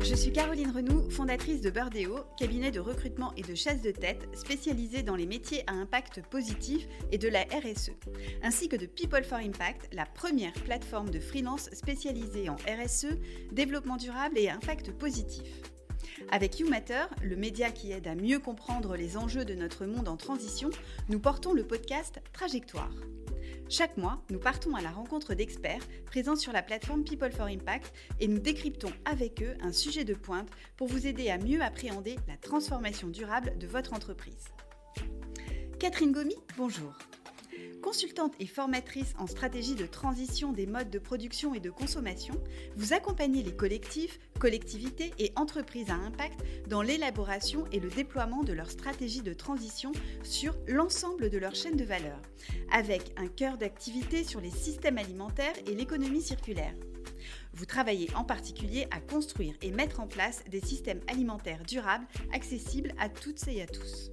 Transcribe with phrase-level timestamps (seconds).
[0.00, 4.26] Je suis Caroline Renoux, fondatrice de Birdeo, cabinet de recrutement et de chasse de tête
[4.34, 7.90] spécialisé dans les métiers à impact positif et de la RSE,
[8.42, 13.18] ainsi que de People for Impact, la première plateforme de freelance spécialisée en RSE,
[13.52, 15.46] développement durable et impact positif.
[16.30, 20.16] Avec YouMatter, le média qui aide à mieux comprendre les enjeux de notre monde en
[20.16, 20.70] transition,
[21.10, 22.90] nous portons le podcast Trajectoire.
[23.68, 27.92] Chaque mois, nous partons à la rencontre d'experts présents sur la plateforme People for Impact
[28.20, 32.16] et nous décryptons avec eux un sujet de pointe pour vous aider à mieux appréhender
[32.28, 34.48] la transformation durable de votre entreprise.
[35.78, 36.92] Catherine Gomi, bonjour.
[37.82, 42.34] Consultante et formatrice en stratégie de transition des modes de production et de consommation,
[42.76, 48.52] vous accompagnez les collectifs, collectivités et entreprises à impact dans l'élaboration et le déploiement de
[48.52, 52.20] leur stratégie de transition sur l'ensemble de leur chaîne de valeur,
[52.72, 56.74] avec un cœur d'activité sur les systèmes alimentaires et l'économie circulaire.
[57.54, 62.94] Vous travaillez en particulier à construire et mettre en place des systèmes alimentaires durables, accessibles
[62.98, 64.10] à toutes et à tous.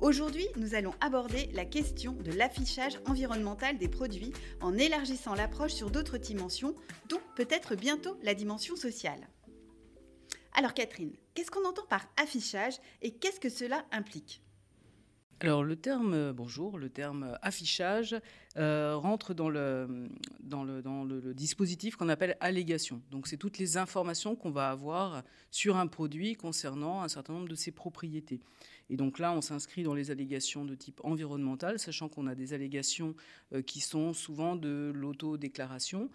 [0.00, 5.90] Aujourd'hui, nous allons aborder la question de l'affichage environnemental des produits en élargissant l'approche sur
[5.90, 6.74] d'autres dimensions,
[7.10, 9.28] dont peut-être bientôt la dimension sociale.
[10.54, 14.42] Alors Catherine, qu'est-ce qu'on entend par affichage et qu'est-ce que cela implique?
[15.42, 18.14] Alors le terme, euh, bonjour, le terme affichage
[18.58, 20.08] euh, rentre dans, le,
[20.40, 23.00] dans, le, dans le, dispositif qu'on appelle allégation.
[23.10, 27.48] Donc c'est toutes les informations qu'on va avoir sur un produit concernant un certain nombre
[27.48, 28.40] de ses propriétés.
[28.90, 32.52] Et donc là, on s'inscrit dans les allégations de type environnemental, sachant qu'on a des
[32.52, 33.14] allégations
[33.54, 36.10] euh, qui sont souvent de l'autodéclaration,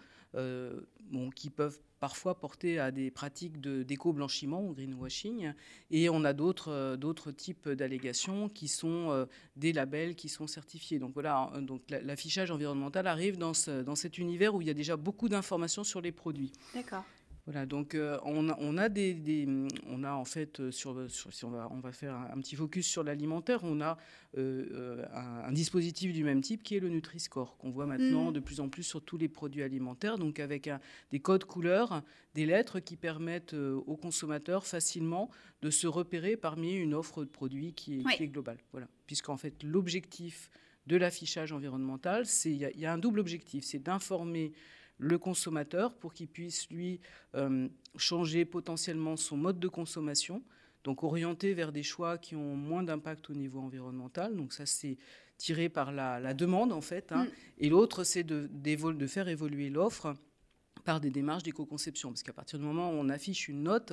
[1.10, 5.52] bon, qui peuvent parfois porter à des pratiques d'éco-blanchiment ou greenwashing.
[5.90, 10.98] Et on a d'autres euh, types d'allégations qui sont euh, des labels qui sont certifiés.
[10.98, 14.74] Donc voilà, donc l'affichage environnemental arrive dans, ce, dans cet univers où il y a
[14.74, 16.52] déjà beaucoup d'informations sur les produits.
[16.74, 17.04] D'accord.
[17.46, 19.46] Voilà, donc euh, on, a, on, a des,
[19.86, 22.88] on a en fait euh, sur, si on va, on va faire un, petit focus
[22.88, 23.98] sur l'alimentaire, on a
[24.36, 28.32] euh, un, dispositif du même type qui est le Nutri-Score qu'on voit maintenant mmh.
[28.32, 30.68] de plus en plus sur tous les produits alimentaires, donc avec
[31.12, 32.02] des codes couleurs,
[32.34, 35.30] des lettres qui permettent aux consommateurs facilement
[35.62, 38.58] de se repérer parmi une offre de produits qui est, qui est globale.
[38.72, 40.50] Voilà, puisqu'en fait l'objectif
[40.88, 44.52] de l'affichage environnemental, c'est il y, y, a un double objectif, c'est d'informer
[44.98, 47.00] le consommateur pour qu'il puisse, lui,
[47.34, 50.42] euh, changer potentiellement son mode de consommation,
[50.84, 54.36] donc orienter vers des choix qui ont moins d'impact au niveau environnemental.
[54.36, 54.96] Donc ça, c'est
[55.36, 57.12] tiré par la, demande, en fait.
[57.12, 57.24] Hein.
[57.24, 57.28] Mm.
[57.58, 60.14] Et l'autre, c'est de, de faire évoluer l'offre
[60.86, 62.10] par des démarches d'éco-conception.
[62.10, 63.92] Parce qu'à partir du moment où on affiche une note,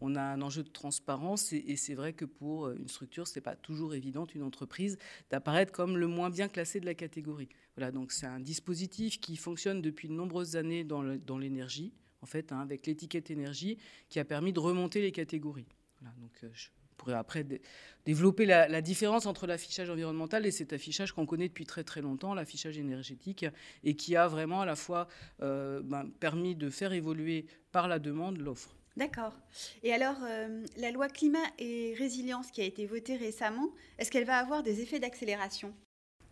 [0.00, 1.52] on a un enjeu de transparence.
[1.52, 4.98] Et, c'est vrai que pour une structure, ce n'est pas toujours évident, une entreprise,
[5.30, 7.48] d'apparaître comme le moins bien classé de la catégorie.
[7.76, 12.52] Voilà, donc c'est un dispositif qui fonctionne depuis de nombreuses années dans l'énergie, en fait,
[12.52, 13.78] hein, avec l'étiquette énergie,
[14.10, 15.66] qui a permis de remonter les catégories.
[16.02, 16.48] Euh,
[16.96, 17.44] pourrais après
[18.06, 22.34] développer la, différence entre l'affichage environnemental et cet affichage qu'on connaît depuis très très longtemps,
[22.34, 23.46] l'affichage énergétique,
[23.82, 25.08] et qui a vraiment à la fois
[25.42, 28.74] euh, ben, permis de faire évoluer par la demande l'offre.
[28.96, 29.32] D'accord.
[29.82, 34.24] Et alors, euh, la loi climat et résilience qui a été votée récemment, est-ce qu'elle
[34.24, 35.74] va avoir des effets d'accélération?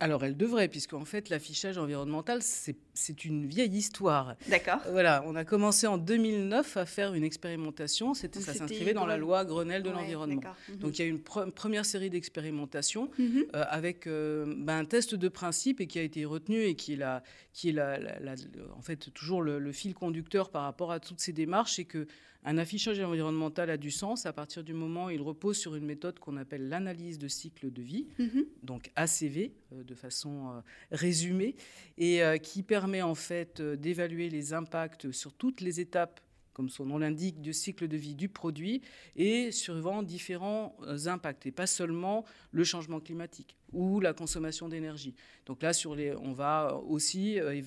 [0.03, 4.35] Alors, elle devrait, puisqu'en fait, l'affichage environnemental, c'est une vieille histoire.
[4.49, 4.81] D'accord.
[4.91, 8.13] Voilà, on a commencé en 2009 à faire une expérimentation.
[8.13, 10.43] Ça s'inscrivait dans la loi Grenelle de l'environnement.
[10.69, 10.77] Mhm.
[10.79, 13.45] Donc, il y a eu une première série d'expérimentations mhm.
[13.55, 16.95] euh, avec euh, ben, un test de principe et qui a été retenu et qui
[16.95, 18.01] est, la, qui est la,
[18.77, 22.09] en fait toujours le, fil conducteur par rapport à toutes ces démarches, c'est que
[22.45, 25.85] un affichage environnemental a du sens à partir du moment où il repose sur une
[25.85, 28.45] méthode qu'on appelle l'analyse de cycle de vie, mhm.
[28.63, 30.61] donc ACV euh, de façon euh,
[30.91, 31.55] résumée,
[31.99, 36.21] et euh, qui permet en fait d'évaluer les impacts sur toutes les étapes
[36.53, 38.83] comme son nom l'indique, du cycle de vie du produit
[39.17, 40.77] et suivant différents
[41.07, 45.15] impacts, et pas seulement le changement climatique ou la consommation d'énergie.
[45.47, 47.61] Donc là, sur les, on va aussi euh,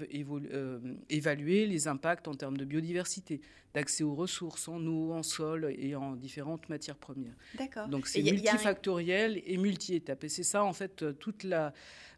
[0.53, 0.79] euh,
[1.09, 3.41] évaluer les impacts en termes de biodiversité,
[3.73, 7.35] d'accès aux ressources en eau, en sol et en différentes matières premières.
[7.57, 7.87] D'accord.
[7.89, 10.23] Donc c'est multifactoriel et multi-étapes.
[10.23, 11.73] Et c'est ça, en fait, euh, toute la,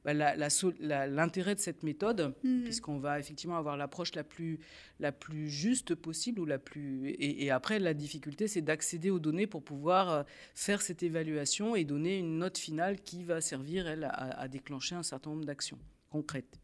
[0.05, 2.63] bah, l'intérêt de cette méthode, mhm.
[2.63, 4.59] puisqu'on va effectivement avoir l'approche la plus,
[4.99, 7.09] la plus juste possible ou la plus.
[7.09, 11.83] Et, et après, la difficulté, c'est d'accéder aux données pour pouvoir faire cette évaluation et
[11.83, 15.79] donner une note finale qui va servir elle, à, déclencher un certain nombre d'actions
[16.09, 16.59] concrètes.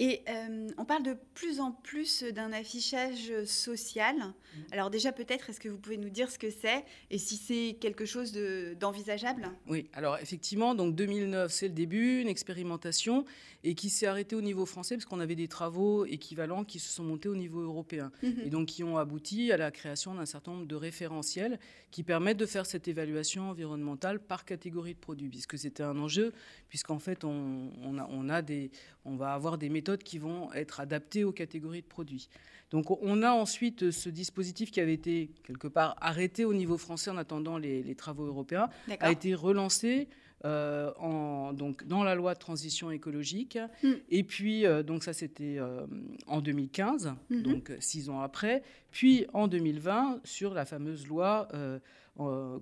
[0.00, 4.16] Et euh, on parle de plus en plus d'un affichage social.
[4.16, 4.58] Mmh.
[4.70, 7.76] Alors déjà peut-être, est-ce que vous pouvez nous dire ce que c'est et si c'est
[7.80, 8.32] quelque chose
[8.78, 9.50] d'envisageable?
[9.66, 13.24] Oui, alors effectivement, donc 2009 c'est le début, une expérimentation
[13.64, 16.92] et qui s'est arrêtée au niveau français parce qu'on avait des travaux équivalents qui se
[16.92, 20.26] sont montés au niveau européen mmh et donc qui ont abouti à la création d'un
[20.26, 21.58] certain nombre de référentiels
[21.90, 26.32] qui permettent de faire cette évaluation environnementale par catégorie de produits puisque c'était un enjeu
[26.68, 28.70] puisqu'en fait on, a, on, a des,
[29.04, 32.28] on va avoir des méthodes qui vont être adaptées aux catégories de produits.
[32.70, 37.10] Donc on a ensuite ce dispositif qui avait été quelque part arrêté au niveau français
[37.10, 38.68] en attendant les, travaux européens,
[39.00, 40.08] a été relancé.
[40.44, 43.58] Euh, en, donc, dans la loi de transition écologique.
[43.82, 43.94] Hmm.
[44.08, 45.86] Et puis, euh, donc ça, c'était euh,
[46.26, 47.42] en 2015, mhm.
[47.42, 48.62] donc six ans après.
[48.90, 51.48] Puis en 2020, sur la fameuse loi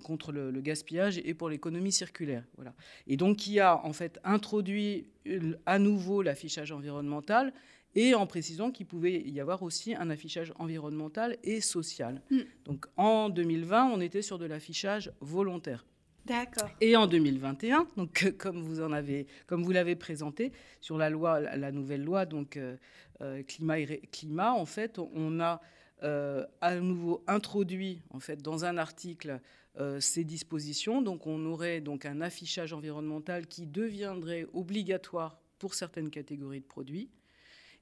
[0.03, 2.43] contre le, le, gaspillage et pour l'économie circulaire.
[2.57, 2.75] Voilà.
[3.07, 5.07] Et donc, qui a en fait introduit
[5.65, 7.53] à nouveau l'affichage environnemental
[7.95, 12.21] et en précisant qu'il pouvait y avoir aussi un affichage environnemental et social.
[12.29, 12.41] Hmm.
[12.65, 15.85] Donc en 2020, on était sur de l'affichage volontaire.
[16.81, 20.51] Et en 2021, donc comme vous en avez, comme vous l'avez présenté
[20.81, 22.25] sur la loi, la nouvelle loi
[22.57, 22.77] euh,
[23.21, 25.61] euh, climat en fait, on a
[26.03, 29.39] euh, à nouveau introduit en fait dans un article
[29.79, 31.01] euh, ces dispositions.
[31.01, 37.09] Donc on aurait donc un affichage environnemental qui deviendrait obligatoire pour certaines catégories de produits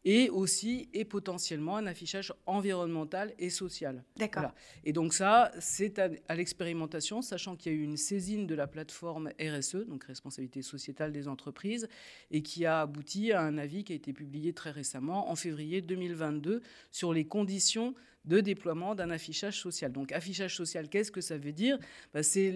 [0.06, 4.04] et aussi et potentiellement un affichage environnemental et social.
[4.18, 4.52] D'accord.
[4.84, 8.68] Et donc ça, c'est à, l'expérimentation, sachant qu'il y a eu une saisine de la
[8.68, 11.88] plateforme RSE, donc responsabilité sociétale des entreprises,
[12.30, 15.82] et qui a abouti à un avis qui a été publié très récemment, en février
[15.82, 16.62] 2022,
[16.92, 19.92] sur les conditions de déploiement d'un affichage social.
[19.92, 21.78] Donc affichage social, qu'est-ce que ça veut dire?
[22.14, 22.54] Bah, C'est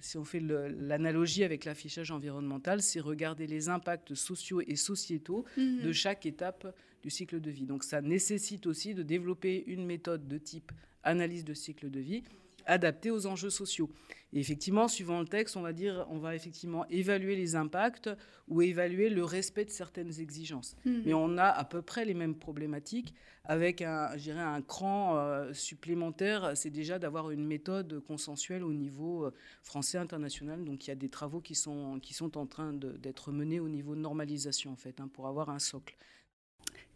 [0.00, 5.82] Si on fait l'analogie avec l'affichage environnemental, c'est regarder les impacts sociaux et sociétaux mhm.
[5.82, 7.66] de chaque étape du cycle de vie.
[7.66, 10.72] Donc ça nécessite aussi de développer une méthode de type
[11.02, 12.24] analyse de cycle de vie
[12.66, 13.90] adapté aux enjeux sociaux.
[14.32, 18.10] Et effectivement, suivant le texte, on va dire, on va effectivement évaluer les impacts
[18.48, 20.76] ou évaluer le respect de certaines exigences.
[20.84, 21.02] Mhm.
[21.06, 23.14] Mais on a à peu près les mêmes problématiques
[23.44, 29.34] avec un, un cran euh, supplémentaire, c'est déjà d'avoir une méthode consensuelle au niveau euh,
[29.62, 30.64] français international.
[30.64, 33.68] Donc il y a des travaux qui sont, qui sont en train d'être menés au
[33.68, 35.94] niveau de normalisation en fait, hein, pour avoir un socle.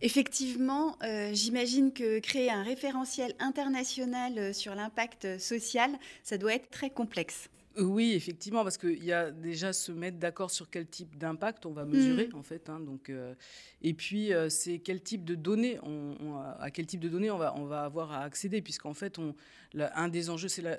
[0.00, 5.90] Effectivement, euh, j'imagine que créer un référentiel international euh, sur l'impact social,
[6.22, 7.50] ça doit être très complexe.
[7.76, 11.72] Oui, effectivement, parce qu'il y a déjà se mettre d'accord sur quel type d'impact on
[11.72, 12.36] va mesurer, mm.
[12.36, 12.68] en fait.
[12.68, 13.34] Hein, donc, euh,
[13.82, 17.54] et puis, c'est quel type de données, on, à quel type de données on va,
[17.56, 19.34] on va avoir à accéder, puisqu'en fait, on,
[19.76, 20.72] un des enjeux, c'est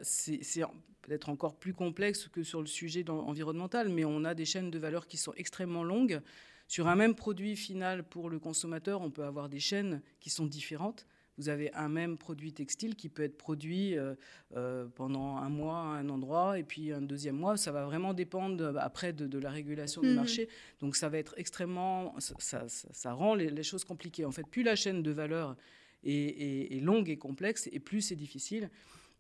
[1.02, 4.80] peut-être encore plus complexe que sur le sujet environnemental, mais on a des chaînes de
[4.80, 6.22] valeur qui sont extrêmement longues.
[6.70, 10.46] Sur un même produit final pour le consommateur, on peut avoir des chaînes qui sont
[10.46, 11.08] différentes.
[11.40, 14.14] Vous avez un même produit textile qui peut être produit euh,
[14.56, 17.58] euh, pendant un mois à un endroit et puis un deuxième mois.
[17.58, 20.16] Ça va vraiment dépendre euh, après de, la régulation du mhm.
[20.16, 20.48] marché.
[20.80, 22.14] Donc ça va être extrêmement...
[22.20, 24.26] Ça, rend les, choses compliquées.
[24.26, 25.56] En fait, plus la chaîne de valeur
[26.04, 28.70] est longue et complexe et plus c'est difficile.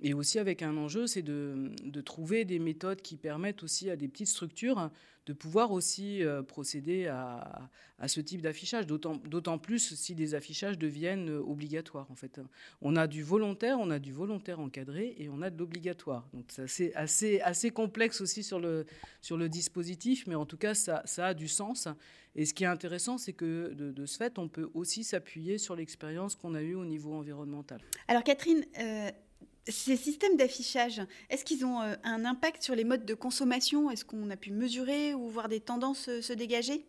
[0.01, 4.07] Et aussi avec un enjeu, c'est de, trouver des méthodes qui permettent aussi à des
[4.07, 4.90] petites structures
[5.25, 7.69] de pouvoir aussi euh, procéder à,
[8.07, 12.10] ce type d'affichage, d'autant plus si des affichages deviennent obligatoires.
[12.10, 12.40] En fait,
[12.81, 16.28] on a du volontaire, on a du volontaire encadré et on a de l'obligatoire.
[16.34, 18.86] Donc c'est assez, complexe aussi sur le,
[19.50, 21.90] dispositif, mais en tout cas ça, ça a du sens.
[22.36, 25.75] Et ce qui est intéressant, c'est que de, ce fait, on peut aussi s'appuyer sur
[25.75, 27.81] l'expérience qu'on a eue au niveau environnemental.
[28.07, 29.12] Alors Catherine, euh,
[29.69, 33.92] ces systèmes d'affichage, est-ce qu'ils ont euh, un impact sur les modes de consommation?
[33.92, 36.85] Est-ce qu'on a pu mesurer ou voir des tendances euh, se dégager?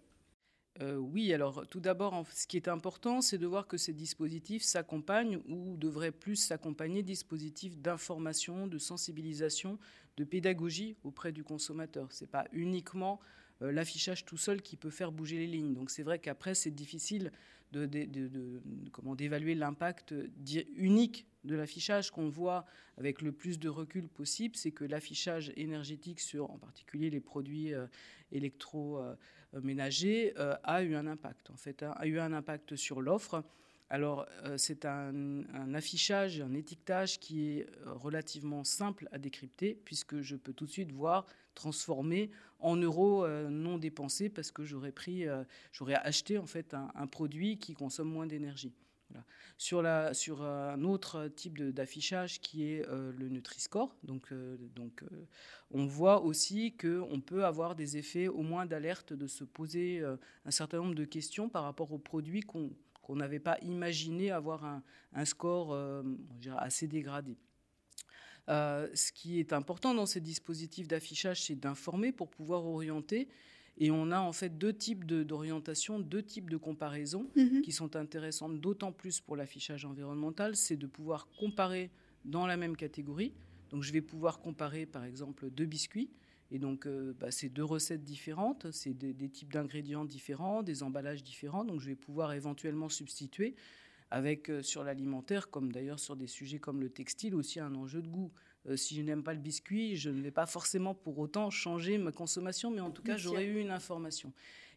[0.80, 4.62] Euh, oui, alors tout d'abord, ce qui est important, c'est de voir que ces dispositifs
[4.62, 9.78] s'accompagnent ou devraient plus s'accompagner dispositifs d'information, de sensibilisation,
[10.16, 12.10] de pédagogie auprès du consommateur.
[12.12, 13.20] Ce n'est pas uniquement
[13.60, 15.74] l'affichage tout seul qui peut faire bouger les lignes.
[15.74, 17.30] Donc c'est vrai qu'après, c'est difficile
[17.72, 20.14] de, comment d'évaluer l'impact
[20.76, 22.64] unique de l'affichage qu'on voit
[22.96, 27.74] avec le plus de recul possible, c'est que l'affichage énergétique sur en particulier les produits
[27.74, 27.86] euh,
[28.32, 33.42] électroménagers euh, a eu un impact en fait, hein, a eu un impact sur l'offre.
[33.88, 40.20] Alors euh, c'est un, un, affichage, un étiquetage qui est relativement simple à décrypter puisque
[40.20, 42.30] je peux tout de suite voir transformer
[42.60, 45.24] en euros non dépensés parce que j'aurais pris,
[45.72, 48.72] j'aurais acheté en fait un produit qui consomme moins d'énergie.
[49.58, 55.04] Sur, un autre type d'affichage qui est euh, le Nutri-Score, donc, euh, donc
[55.70, 60.02] on voit aussi qu'on peut avoir des effets au moins d'alerte, de se poser
[60.44, 62.70] un certain nombre de questions par rapport aux produits qu'on
[63.10, 64.64] n'avait pas imaginé avoir
[65.12, 65.76] un score
[66.56, 67.36] assez dégradé.
[68.48, 73.28] ce qui est important dans ces dispositifs d'affichage, c'est d'informer pour pouvoir orienter
[73.80, 77.62] et on a en fait deux types d'orientation, deux types de comparaisons mhm.
[77.62, 81.90] qui sont intéressantes, d'autant plus pour l'affichage environnemental, c'est de pouvoir comparer
[82.26, 83.32] dans la même catégorie.
[83.70, 86.10] Donc je vais pouvoir comparer par exemple deux biscuits.
[86.52, 90.82] Et donc, euh, bah, c'est deux recettes différentes, c'est des, des, types d'ingrédients différents, des
[90.82, 91.64] emballages différents.
[91.64, 93.54] Donc, je vais pouvoir éventuellement substituer
[94.10, 98.02] avec euh, sur l'alimentaire, comme d'ailleurs sur des sujets comme le textile, aussi un enjeu
[98.02, 98.32] de goût.
[98.66, 101.98] Euh, si je n'aime pas le biscuit, je ne vais pas forcément pour autant changer
[101.98, 104.32] ma consommation, mais en tout cas, j'aurais eu une information.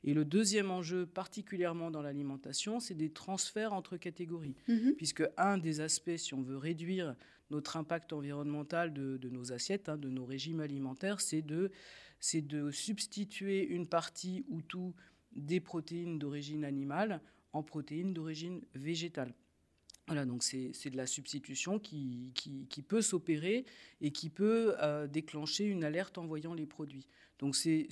[0.05, 4.55] Et le deuxième enjeu, particulièrement dans l'alimentation, c'est des transferts entre catégories.
[4.67, 4.95] Mhm.
[4.95, 7.15] Puisque un des aspects, si on veut réduire
[7.51, 11.71] notre impact environnemental de, nos assiettes, hein, de nos régimes alimentaires, c'est de,
[12.33, 14.93] de substituer une partie ou tout
[15.35, 17.21] des protéines d'origine animale
[17.53, 19.33] en protéines d'origine végétale.
[20.07, 23.65] Voilà, donc c'est de la substitution qui, qui, peut s'opérer
[24.01, 27.07] et qui peut euh, déclencher une alerte en voyant les produits.
[27.39, 27.88] Donc c'est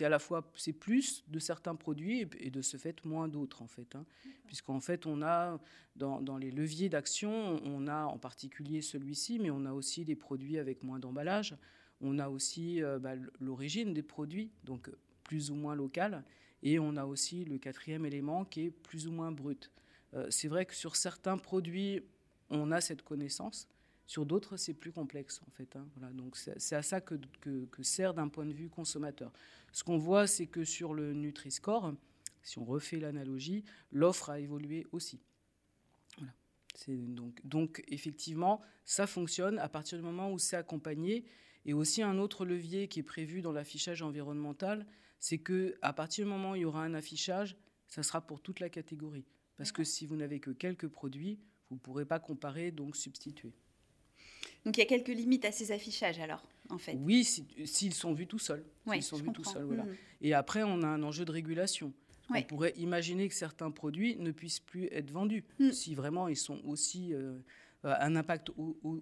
[0.00, 3.68] à la fois c'est plus de certains produits et, de ce fait moins d'autres en
[3.68, 4.04] fait, hein.
[4.46, 5.60] puisqu'en fait on a
[5.96, 10.16] dans, dans les leviers d'action on a en particulier celui-ci, mais on a aussi des
[10.16, 11.56] produits avec moins d'emballage,
[12.00, 14.90] on a aussi euh, bah, l'origine des produits, donc
[15.22, 16.24] plus ou moins locale,
[16.62, 19.70] et on a aussi le quatrième élément qui est plus ou moins brut.
[20.14, 22.02] Euh, c'est vrai que sur certains produits,
[22.50, 23.68] on a cette connaissance.
[24.06, 25.76] Sur d'autres, c'est plus complexe, en fait.
[25.76, 25.86] Hein.
[25.96, 27.18] Voilà, donc c'est à ça que,
[27.82, 29.32] sert d'un point de vue consommateur.
[29.72, 31.94] Ce qu'on voit, c'est que sur le Nutri-Score,
[32.42, 35.20] si on refait l'analogie, l'offre a évolué aussi.
[37.44, 41.24] Donc, effectivement, ça fonctionne à partir du moment où c'est accompagné.
[41.64, 44.86] Et aussi un autre levier qui est prévu dans l'affichage environnemental,
[45.18, 47.56] c'est que à partir du moment où il y aura un affichage,
[47.88, 49.24] ça sera pour toute la catégorie.
[49.56, 51.38] Parce que si vous n'avez que quelques produits,
[51.70, 53.52] vous ne pourrez pas comparer, donc substituer.
[54.64, 56.96] Donc il y a quelques limites à ces affichages alors, en fait.
[57.00, 58.64] Oui, s'ils sont vus tout seuls.
[58.86, 59.84] Oui, sont vus tout seuls, voilà.
[59.84, 59.96] Mmh.
[60.22, 61.92] Et après, on a un enjeu de régulation.
[62.30, 65.72] On pourrait imaginer que certains produits ne puissent plus être vendus mmh.
[65.72, 67.38] si vraiment ils sont aussi euh, euh,
[67.84, 68.50] un impact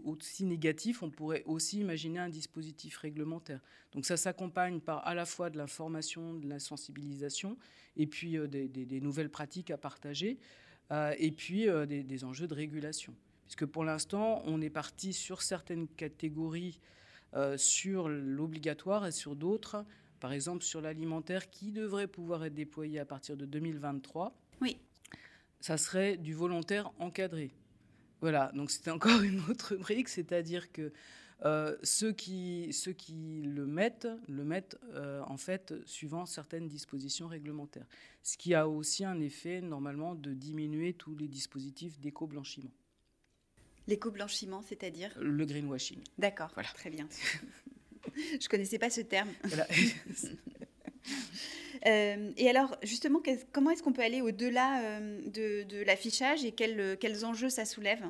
[0.04, 3.60] aussi négatif, on pourrait aussi imaginer un dispositif réglementaire.
[3.92, 7.56] Donc ça s'accompagne par à la fois de l'information, de la sensibilisation,
[7.96, 10.38] et puis euh, des, nouvelles pratiques à partager,
[10.90, 13.14] euh, et puis des, enjeux de régulation.
[13.44, 16.80] Puisque pour l'instant, on est parti sur certaines catégories
[17.56, 19.86] sur l'obligatoire et sur d'autres,
[20.20, 24.36] par exemple sur l'alimentaire, qui devrait pouvoir être déployé à partir de 2023.
[24.60, 24.76] Oui.
[25.60, 27.52] Ça serait du volontaire encadré.
[28.22, 30.92] Voilà, donc c'était encore une autre brique, c'est-à-dire que
[31.44, 37.26] euh, ceux, qui, ceux qui le mettent, le mettent euh, en fait suivant certaines dispositions
[37.26, 37.86] réglementaires.
[38.22, 42.70] Ce qui a aussi un effet normalement de diminuer tous les dispositifs d'éco-blanchiment.
[43.88, 45.12] L'éco-blanchiment, c'est-à-dire?
[45.18, 45.98] Le greenwashing.
[46.16, 46.68] D'accord, voilà.
[46.68, 47.08] très bien.
[48.14, 49.30] Je ne connaissais pas ce terme.
[49.42, 49.66] Voilà.
[51.86, 56.96] Euh, et alors, justement, comment est-ce qu'on peut aller au-delà euh, de, l'affichage et quels,
[56.98, 58.04] quels, enjeux ça soulève?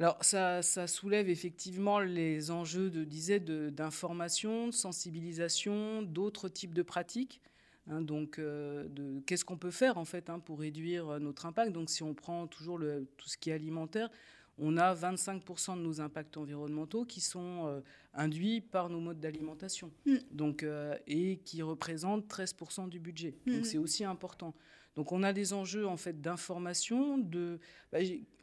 [0.00, 7.42] Alors, ça, soulève effectivement les enjeux, de, disais, d'information, de, sensibilisation, d'autres types de pratiques.
[7.90, 8.88] Hein, donc, euh,
[9.26, 12.46] qu'est-ce qu'on peut faire en fait hein, pour réduire notre impact Donc, si on prend
[12.46, 12.80] toujours
[13.18, 14.08] tout ce qui est alimentaire,
[14.58, 17.80] on a 25% de nos impacts environnementaux qui sont euh,
[18.14, 20.16] induits par nos modes d'alimentation, mm.
[20.32, 23.34] donc euh, et qui représentent 13% du budget.
[23.46, 23.64] Donc mm.
[23.64, 24.54] c'est aussi important.
[24.96, 27.60] Donc on a des enjeux en fait d'information, de
[27.92, 27.98] bah,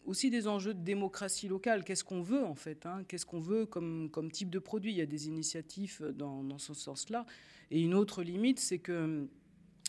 [0.06, 1.84] aussi des enjeux de démocratie locale.
[1.84, 3.04] Qu'est-ce qu'on veut en fait hein?
[3.08, 4.94] Qu'est-ce qu'on veut comme, comme type de produit?
[4.94, 7.26] Il y a des initiatives dans, dans ce sens-là.
[7.72, 9.28] Et une autre limite, c'est que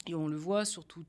[0.09, 1.05] et on le voit sur tous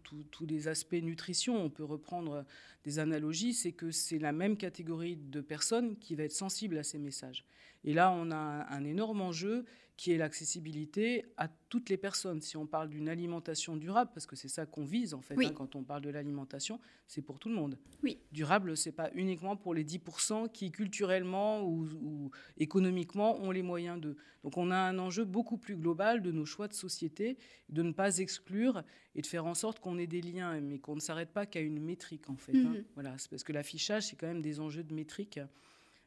[0.47, 2.45] les aspects nutrition, on peut reprendre
[2.83, 6.83] des analogies, c'est que c'est la même catégorie de personnes qui va être sensible à
[6.83, 7.45] ces messages.
[7.83, 8.35] Et là, on a
[8.69, 9.65] un, énorme enjeu
[9.97, 12.39] qui est l'accessibilité à toutes les personnes.
[12.39, 15.51] Si on parle d'une alimentation durable, parce que c'est ça qu'on vise en fait, hein,
[15.55, 17.79] quand on parle de l'alimentation, c'est pour tout le monde.
[18.03, 18.19] Oui.
[18.31, 24.15] Durable, c'est pas uniquement pour les 10% qui culturellement ou, économiquement ont les moyens de.
[24.43, 27.37] Donc on a un enjeu beaucoup plus global de nos choix de société,
[27.69, 28.83] de ne pas exclure
[29.15, 31.59] et de faire en sorte qu'on ait des liens, mais qu'on ne s'arrête pas qu'à
[31.59, 32.55] une métrique en fait.
[32.55, 32.75] Hein.
[32.75, 32.83] Mhm.
[32.93, 35.39] Voilà, parce que l'affichage, c'est quand même des enjeux de métrique.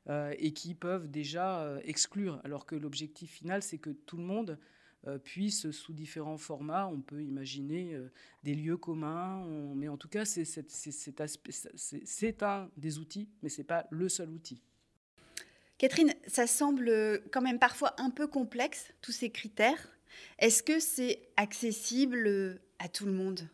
[0.08, 4.24] Euh, et qui peuvent déjà euh, exclure, alors que l'objectif final, c'est que tout le
[4.24, 4.58] monde
[5.24, 7.96] puissent, sous différents formats, on peut imaginer
[8.42, 11.22] des lieux communs, mais en tout cas, c'est
[12.42, 14.60] un des outils, mais ce n'est pas le seul outil.
[15.78, 19.88] Catherine, ça semble quand même parfois un peu complexe, tous ces critères.
[20.38, 23.48] Est-ce que c'est accessible à tout le monde?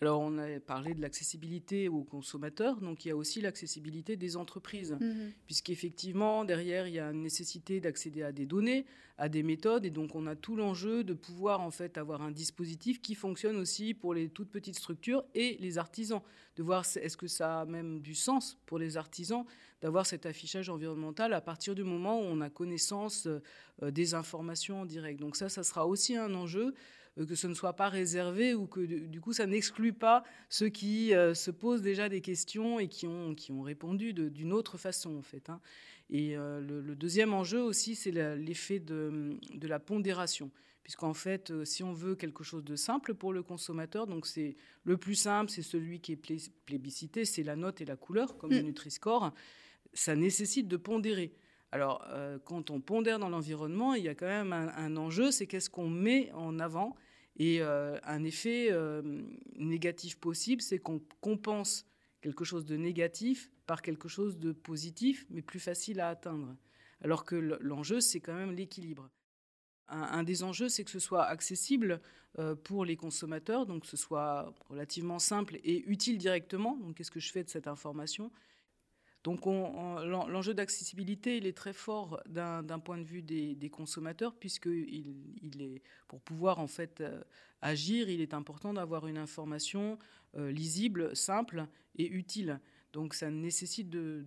[0.00, 4.36] Alors, on a parlé de l'accessibilité aux consommateurs, donc il y a aussi l'accessibilité des
[4.36, 5.32] entreprises, mhm.
[5.46, 8.86] puisqu'effectivement, derrière, il y a une nécessité d'accéder à des données,
[9.18, 12.32] à des méthodes, et donc on a tout l'enjeu de pouvoir en fait avoir un
[12.32, 16.20] dispositif qui fonctionne aussi pour les toutes petites structures et les artisans,
[16.56, 19.44] de voir est-ce que ça a même du sens pour les artisans
[19.80, 24.80] d'avoir cet affichage environnemental à partir du moment où on a connaissance euh, des informations
[24.80, 25.20] en direct.
[25.20, 26.74] Donc ça, ça sera aussi un enjeu.
[27.18, 30.68] Euh, que ce ne soit pas réservé ou que du coup ça n'exclut pas ceux
[30.68, 34.78] qui euh, se posent déjà des questions et qui ont, qui ont répondu d'une autre
[34.78, 35.48] façon en fait.
[35.48, 35.60] Hein.
[36.10, 40.50] Et euh, le, deuxième enjeu aussi, c'est l'effet de, de, la pondération.
[40.82, 44.54] Puisqu'en fait, si on veut quelque chose de simple pour le consommateur, donc c'est
[44.84, 48.50] le plus simple, c'est celui qui est plébiscité, c'est la note et la couleur, comme
[48.50, 48.66] le mm.
[48.66, 49.32] Nutri-Score,
[49.94, 51.32] ça nécessite de pondérer.
[51.74, 52.06] Alors,
[52.44, 55.68] quand on pondère dans l'environnement, il y a quand même un, un enjeu, c'est qu'est-ce
[55.68, 56.94] qu'on met en avant
[57.36, 59.02] et euh, un effet euh,
[59.56, 61.86] négatif possible, c'est qu'on compense
[62.20, 66.56] quelque chose de négatif par quelque chose de positif, mais plus facile à atteindre.
[67.02, 69.10] Alors que l'enjeu, c'est quand même l'équilibre.
[69.88, 72.00] Un, des enjeux, c'est que ce soit accessible
[72.38, 76.76] euh, pour les consommateurs, donc que ce soit relativement simple et utile directement.
[76.76, 78.30] Donc, qu'est-ce que je fais de cette information?
[79.24, 85.62] Donc l'enjeu d'accessibilité, il est très fort d'un point de vue des, consommateurs, puisque il,
[85.62, 87.22] est, pour pouvoir en fait euh,
[87.62, 89.98] agir, il est important d'avoir une information
[90.36, 91.66] euh, lisible, simple
[91.96, 92.60] et utile.
[92.92, 94.26] Donc ça nécessite de,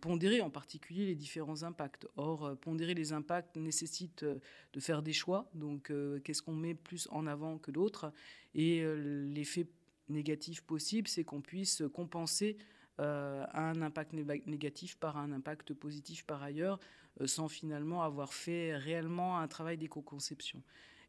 [0.00, 2.08] pondérer en particulier les différents impacts.
[2.16, 5.50] Or, euh, pondérer les impacts nécessite de faire des choix.
[5.54, 5.92] Donc
[6.24, 8.10] qu'est-ce qu'on met plus en avant que d'autres?
[8.54, 9.66] Et l'effet
[10.08, 12.56] négatif possible, c'est qu'on puisse compenser
[13.00, 16.80] euh, un impact négatif par un impact positif par ailleurs,
[17.20, 20.62] euh, sans finalement avoir fait réellement un travail d'éco-conception.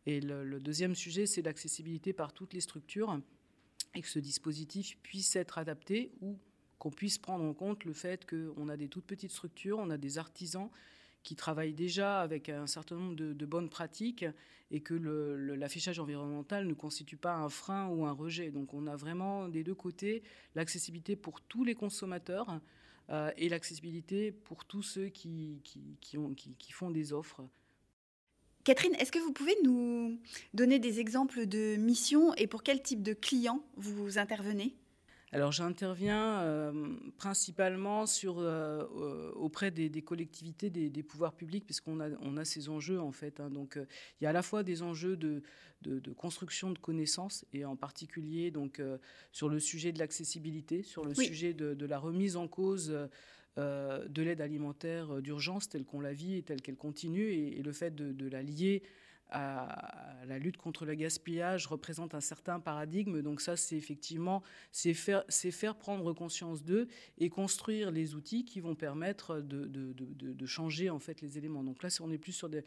[0.06, 3.20] Et le, deuxième sujet, c'est l'accessibilité par toutes les structures
[3.96, 6.38] et que ce dispositif puisse être adapté ou
[6.78, 9.98] qu'on puisse prendre en compte le fait qu'on a des toutes petites structures, on a
[9.98, 10.70] des artisans
[11.28, 14.24] qui travaillent déjà avec un certain nombre de, bonnes pratiques
[14.72, 18.50] et que l'affichage environnemental ne constitue pas un frein ou un rejet.
[18.50, 20.24] Donc on a vraiment des deux côtés
[20.56, 22.62] l'accessibilité pour tous les consommateurs
[23.10, 27.42] euh, et l'accessibilité pour tous ceux qui, qui, qui font des offres.
[28.64, 30.18] Catherine, est-ce que vous pouvez nous
[30.54, 34.78] donner des exemples de missions et pour quel type de clients vous intervenez?
[35.34, 42.10] Alors j'interviens euh, principalement sur, euh, euh, auprès des, collectivités, des, pouvoirs publics, puisqu'on a,
[42.22, 43.40] on a ces enjeux en fait.
[43.42, 43.50] Hein.
[43.50, 45.44] Donc il y a à la fois des enjeux de,
[45.82, 48.82] de, construction de connaissances, et en particulier donc,
[49.32, 52.98] sur le sujet de l'accessibilité, sur le sujet de, la remise en cause
[53.58, 57.72] de l'aide alimentaire d'urgence telle qu'on la vit et telle qu'elle continue, et, et le
[57.74, 58.82] fait de, la lier
[59.30, 63.22] à la lutte contre le gaspillage représente un certain paradigme.
[63.22, 66.88] Donc ça, c'est effectivement, c'est faire, prendre conscience d'eux
[67.18, 71.64] et construire les outils qui vont permettre de, changer en fait les éléments.
[71.64, 72.64] Donc là, on est plus sur des,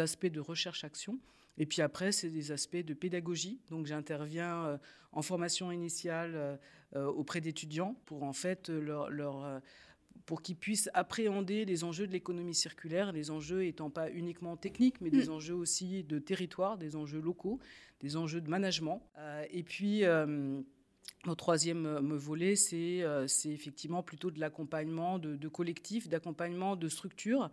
[0.00, 1.18] aspects de recherche-action.
[1.58, 3.60] Et puis après, c'est des aspects de pédagogie.
[3.68, 4.78] Donc j'interviens euh,
[5.12, 6.56] en formation initiale euh,
[6.96, 9.60] euh, auprès d'étudiants pour en fait leur, leur
[10.26, 15.00] pour qu'ils puissent appréhender les enjeux de l'économie circulaire, les enjeux étant pas uniquement techniques,
[15.00, 15.32] mais des mm.
[15.32, 17.58] enjeux aussi de territoire, des enjeux locaux,
[18.00, 19.02] des enjeux de management.
[19.18, 20.60] Euh, et puis, euh,
[21.24, 23.04] notre troisième euh, volet, c'est
[23.46, 27.50] effectivement plutôt de l'accompagnement de, collectifs, d'accompagnement de structures.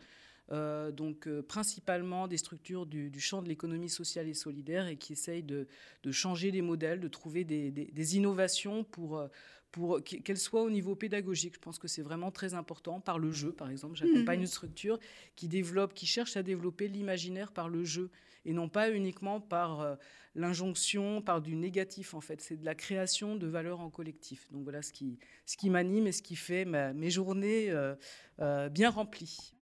[0.51, 5.67] donc principalement des structures du, champ de l'économie sociale et solidaire et qui essayent de,
[6.11, 9.29] changer les modèles, de trouver des, des innovations pour,
[9.71, 11.55] pour qu'elle soit au niveau pédagogique.
[11.55, 13.95] Je pense que c'est vraiment très important par le jeu, par exemple.
[13.95, 14.41] J'accompagne mmh.
[14.41, 14.99] une structure
[15.35, 18.09] qui développe, qui cherche à développer l'imaginaire par le jeu
[18.45, 19.95] et non pas uniquement par euh,
[20.35, 22.41] l'injonction, par du négatif en fait.
[22.41, 24.51] C'est de la création de valeurs en collectif.
[24.51, 27.95] Donc voilà ce qui, ce qui m'anime et ce qui fait mes journées euh,
[28.39, 29.53] euh, bien remplies.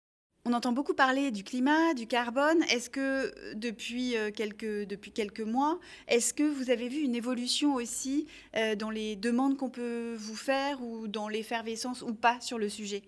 [0.49, 2.63] On entend beaucoup parler du climat, du carbone.
[2.71, 7.15] Est-ce que euh, depuis euh, quelques, depuis quelques mois, est-ce que vous avez vu une
[7.15, 12.39] évolution aussi euh, dans les demandes qu'on peut vous faire ou dans l'effervescence ou pas
[12.39, 13.03] sur le sujet?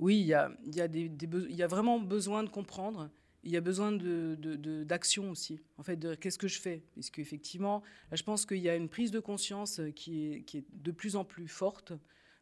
[0.00, 3.10] Oui, il y a, y, y a vraiment besoin de comprendre.
[3.44, 5.60] Il y a besoin d'action de, aussi.
[5.76, 6.82] En fait, qu'est-ce que je fais?
[6.94, 10.56] Puisque effectivement, là, je pense qu'il y a une prise de conscience qui est, qui
[10.56, 11.92] est de plus en plus forte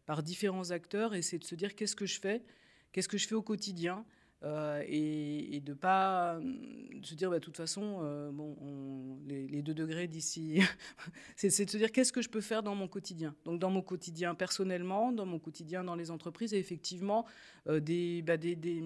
[0.04, 2.44] par différents acteurs, et c'est de se dire qu'est-ce que je fais?
[2.92, 4.04] Qu'est-ce que je fais au quotidien?
[4.42, 6.38] Euh, et, de de pas
[7.02, 10.60] se dire bah, de toute façon euh, bon les, deux degrés d'ici
[11.36, 13.34] c'est de se dire qu'est-ce que je peux faire dans mon quotidien?
[13.46, 17.24] Donc dans mon quotidien personnellement dans mon quotidien dans les entreprises et effectivement
[17.66, 18.84] euh, des, bah, des, des,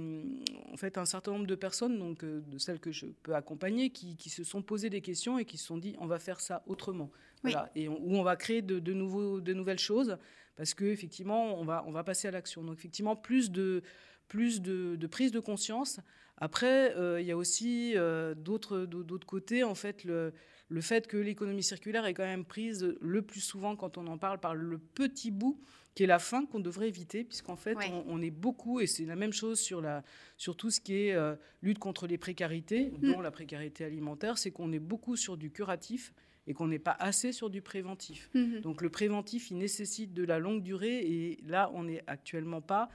[0.73, 4.17] en fait un certain nombre de personnes donc de celles que je peux accompagner qui,
[4.17, 6.63] qui, se sont posées des questions et qui se sont dit on va faire ça
[6.67, 7.11] autrement.
[7.43, 10.17] Voilà, et où on va créer de, de, nouveaux, de nouvelles choses
[10.57, 12.63] parce que effectivement on va on va passer à l'action.
[12.63, 13.83] Donc effectivement plus de
[14.31, 16.01] plus de, prise de conscience.
[16.39, 18.87] Après, euh, il y a aussi euh, d'autres
[19.27, 20.33] côtés, en fait, le,
[20.71, 24.17] le fait que l'économie circulaire est quand même prise le plus souvent quand on en
[24.17, 25.61] parle par le petit bout
[25.95, 29.17] qui est la fin qu'on devrait éviter, puisqu'en fait, on, est beaucoup, et c'est la
[29.17, 30.05] même chose sur, la,
[30.37, 33.13] sur tout ce qui est euh, lutte contre les précarités, mm.
[33.13, 36.15] dont la précarité alimentaire, c'est qu'on est beaucoup sur du curatif
[36.47, 38.31] et qu'on n'est pas assez sur du préventif.
[38.35, 38.61] Mm-hmm.
[38.61, 42.89] Donc le préventif, il nécessite de la longue durée, et là, on n'est actuellement pas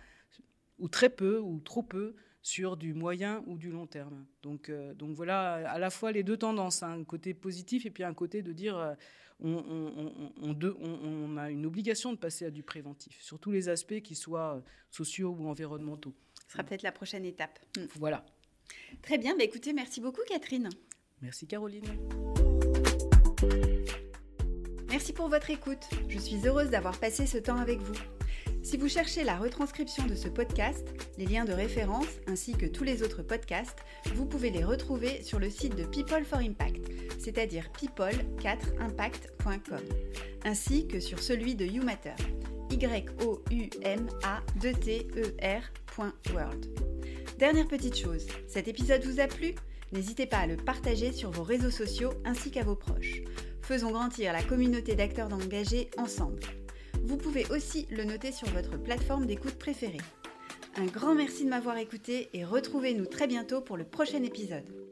[0.80, 4.24] ou très peu, ou trop peu, sur du moyen ou du long terme.
[4.44, 7.90] Donc, euh, donc voilà, à la fois les deux tendances, hein, un côté positif et
[7.90, 8.94] puis un côté de dire euh,
[9.40, 14.14] on, on, a une obligation de passer à du préventif, sur tous les aspects, qui
[14.14, 14.62] soient euh,
[14.92, 16.14] sociaux ou environnementaux.
[16.46, 17.60] Ce sera peut-être la prochaine étape.
[17.78, 17.82] Mm.
[17.96, 18.24] Voilà.
[19.02, 20.70] Très bien, bah écoutez, merci beaucoup Catherine.
[21.24, 21.86] Merci Caroline.
[24.90, 25.90] Merci pour votre écoute.
[26.10, 27.96] Je suis heureuse d'avoir passé ce temps avec vous.
[28.66, 30.88] Si vous cherchez la retranscription de ce podcast,
[31.20, 33.78] les liens de référence ainsi que tous les autres podcasts,
[34.16, 39.84] vous pouvez les retrouver sur le site de People for Impact, c'est-à-dire people4impact.com,
[40.46, 42.16] ainsi que sur celui de YouMatter,
[42.72, 42.80] y
[43.24, 45.36] o u m a t e
[45.96, 46.66] rworld
[47.38, 49.54] Dernière petite chose, cet épisode vous a plu?
[49.92, 53.22] N'hésitez pas à le partager sur vos réseaux sociaux ainsi qu'à vos proches.
[53.62, 56.42] Faisons grandir la communauté d'acteurs engagés ensemble.
[57.06, 60.02] Vous pouvez aussi le noter sur votre plateforme d'écoute préférée.
[60.76, 64.85] Un grand merci de m'avoir écouté et retrouvez-nous très bientôt pour le prochain épisode.